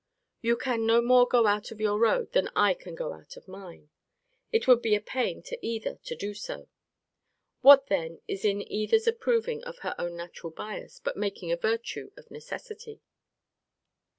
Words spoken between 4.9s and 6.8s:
a pain to either to do so: